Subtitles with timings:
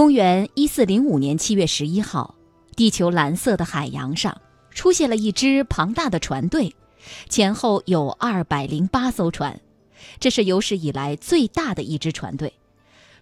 [0.00, 2.34] 公元一四零五年七月十一号，
[2.74, 6.74] 地球蓝色的海洋上出现了一支庞大的船队，
[7.28, 9.60] 前后有二百零八艘船，
[10.18, 12.50] 这是有史以来最大的一支船队。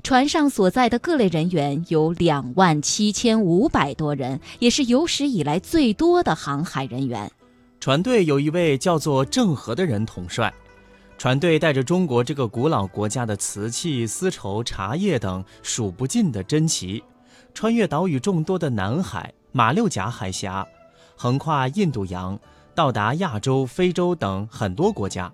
[0.04, 7.28] 船上所在的各类人员有两万七千五百多人，也是有史以来最多的航海人员。
[7.80, 10.54] 船队有一位叫做郑和的人统帅。
[11.18, 17.02] 船队带着中国这个古老国家的瓷器、丝绸、茶叶等数不尽的珍奇，
[17.52, 20.64] 穿越岛屿众多的南海、马六甲海峡，
[21.16, 22.38] 横跨印度洋，
[22.72, 25.30] 到达亚洲、非洲等很多国家。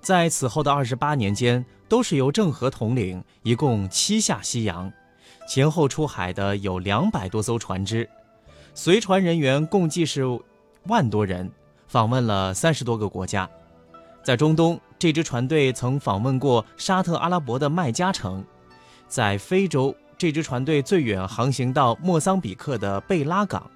[0.00, 4.90] 在此后的二十八年间，都是由郑和统领，一共七下西洋，
[5.48, 8.08] 前后出海的有两百多艘船只，
[8.72, 10.22] 随船人员共计是
[10.84, 11.50] 万多人，
[11.88, 13.50] 访问了三十多个国家。
[14.22, 18.42] 在中东，这支船队曾访问过沙特阿拉伯的麦加城；
[19.06, 23.70] 在非洲，这支船队最远航行到莫桑比克的贝拉港。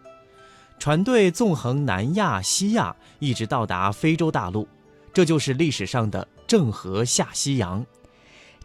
[0.80, 4.66] 船队纵横南亚、西亚，一直到达非洲大陆。
[5.14, 7.84] 这就是历史上的郑和下西洋。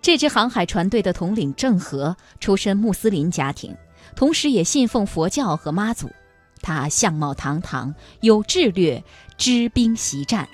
[0.01, 3.75] 这支航海船队的统领郑和出身穆斯林家庭，
[4.15, 6.09] 同时也信奉佛教和妈祖。
[6.61, 9.03] 他相貌堂堂，有智略，
[9.37, 10.47] 知兵习战。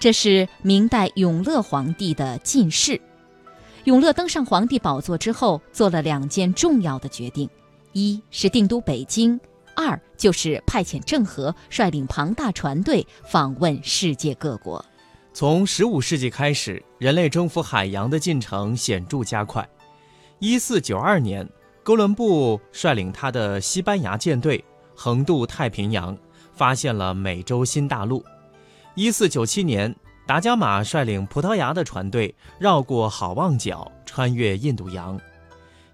[0.00, 2.98] 这是明代永乐皇帝的进士。
[3.84, 7.46] 永乐登上皇帝宝座之后，做了两件重要的决定：
[7.92, 9.38] 一是定都北京，
[9.76, 14.82] 二就是派遣郑和率领庞大船队访问世界各国。
[15.34, 19.68] 从15世纪开始，人类征服海洋的进程显著加快。
[20.40, 21.48] 1492年，
[21.82, 24.64] 哥伦布率领他的西班牙舰队
[24.94, 26.16] 横渡太平洋，
[26.54, 28.24] 发现了美洲新大陆。
[29.00, 35.18] 一四九七年，达伽马率领葡萄牙的船队绕过好望角，穿越印度洋。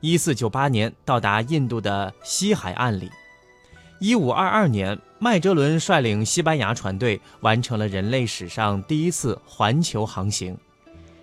[0.00, 3.08] 一四九八年，到达印度的西海岸里。
[4.00, 10.58] 一五二二年，麦哲伦率领西班牙船队完成了人类史上第一次环球航行。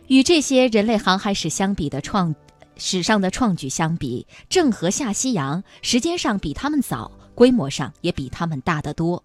[0.07, 2.33] 与这些人类航海史相比的创
[2.77, 9.21] 史上的创举相比，郑和下西洋时间上比他们早，规模上也比他们大得多。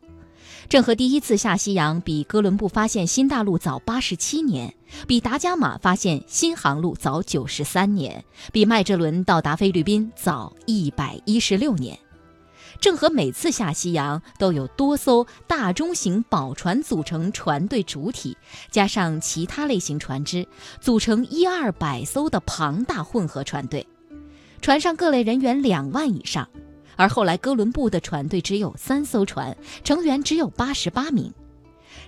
[0.69, 4.75] 郑和第一次下西洋比哥伦布发现新大陆早八十七年，
[5.07, 11.99] 比达伽马发现新航路早九十三年，比麦哲伦到达菲律宾早一百一十六年。
[12.83, 18.37] 郑和每次下西洋都有多艘大中型宝船组成船队主体，
[18.71, 20.47] 加上其他类型船只，
[20.83, 23.87] 组成一二百艘的庞大混合船队，
[24.61, 26.47] 船上各类人员两万以上。
[26.99, 31.33] 而后来，哥伦布的船队只有三艘船，成员只有八十八名。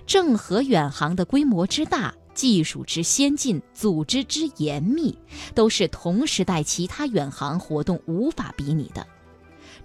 [0.05, 5.17] 郑和远航的规模之大、技术之先进、组织之严密，
[5.55, 9.07] 都是同时代其他远航活动无法比拟的。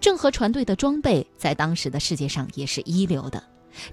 [0.00, 3.40] 郑和船队的装备在当时的世界上也是一流的，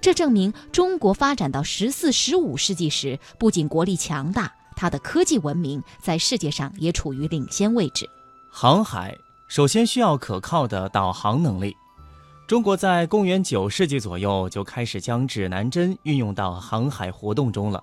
[0.00, 8.04] 这证明中国发展到十四、十五世纪时，不仅国力强大，它的科技文明在世界上也处于领先位置。
[8.50, 9.16] 航海。
[9.46, 11.76] 首先需要可靠的导航能力。
[12.46, 17.82] 中国在公元九世纪左右就开始将指南针运用到航海活动中了，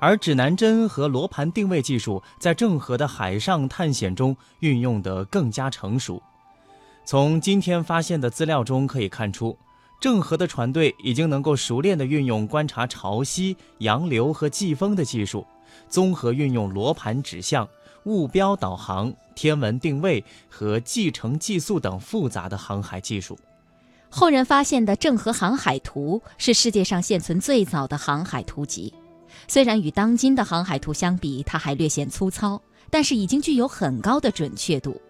[0.00, 6.20] 而指南针和罗盘定位技术在郑和的海上探险中运用得更加成熟。
[7.04, 9.56] 从今天发现的资料中可以看出，
[10.00, 15.46] 郑和的船队已经能够熟练地运用观察潮汐、洋流和季风的技术，
[15.88, 17.68] 综合运用罗盘指向。
[18.04, 23.38] 物标导航、天文定位和计程计速等复杂的航海技术。
[24.10, 28.92] 后人发现的《郑和航海图》是世界上现存最早的航海图集。
[29.48, 32.60] 虽然与当今的航海图相比，它还略显粗糙，
[32.90, 35.00] 但是已经具有很高的准确度。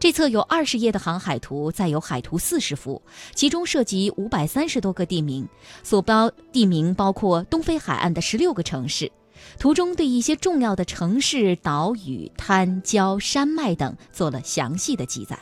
[0.00, 3.02] 这册有二十页的航海图，载有海图四十幅，
[3.34, 5.46] 其中涉及五百三十多个地名，
[5.82, 9.12] 所标地名包括东非海岸的十六个城市。
[9.58, 15.38] 图中对一些重要的城市、岛屿、滩礁、山脉等做了详细的记载，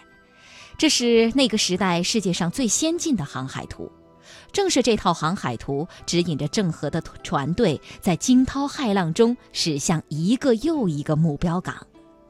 [0.77, 3.91] 这是那个时代世界上最先进的航海图。
[4.53, 11.75] 正是这套航海图指引着郑和的船队在惊涛骇浪中驶向一个又一个目标港。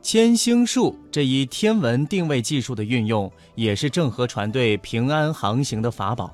[0.01, 6.33] 千星术这一天文定位技术的运用，也是郑和船队平安航行的法宝。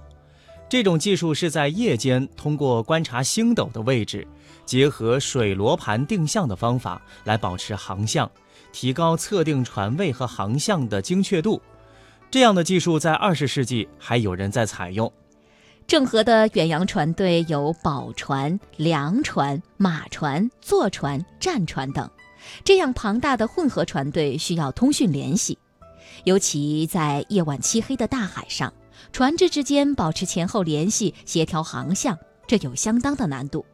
[0.71, 4.27] 这种技术是在夜间通过观察星斗的位置。
[4.69, 8.31] 结合水罗盘定向的方法来保持航向，
[8.71, 11.59] 提高测定船位和航向的精确度。
[12.31, 15.11] 这样的技术在二十世纪还有人在采用。
[15.87, 22.07] 郑和的远洋船队有宝船、粮船、马船、坐船、战船等，
[22.63, 25.57] 这样庞大的混合船队需要通讯联系。
[26.25, 28.71] 尤其在夜晚漆黑的大海上，
[29.13, 33.65] 船只之间保持前后联系、协调航向，这有相当的难度。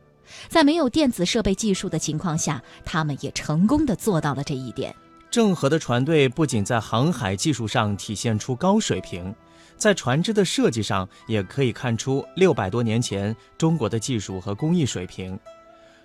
[0.49, 4.95] 在没有电子设备技术的情况下，他们也成功地做到了这一点。
[5.31, 9.35] 郑和的船队不仅在航海技术上体现出高水平，
[9.77, 15.37] 在船只的设计上也可以看出六百多年前中国的技术和工艺水平。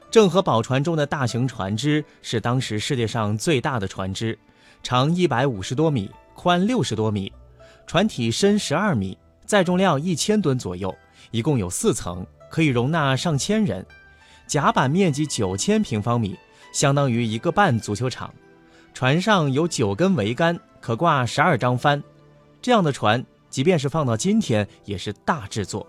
[0.10, 4.36] 郑和宝船中的大型船只是当时世界上最大的船只，
[4.82, 7.32] 长一百五十多米，宽六十多米，
[7.86, 9.16] 船体深十二米，
[9.46, 10.92] 载重量一千吨左右，
[11.30, 13.86] 一共有四层，可以容纳上千人。
[14.50, 16.36] 甲板面积九千平方米，
[16.74, 18.34] 相当于一个半足球场。
[18.96, 22.02] 船上有九根桅杆，可挂十二张帆。
[22.60, 25.86] 这样的船，即便是放到今天，也是大制作。